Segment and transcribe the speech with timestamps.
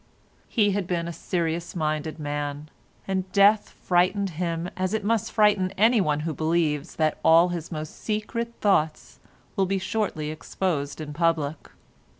[0.49, 2.69] He had been a serious minded man,
[3.07, 7.99] and death frightened him as it must frighten anyone who believes that all his most
[8.01, 9.19] secret thoughts
[9.55, 11.69] will be shortly exposed in public.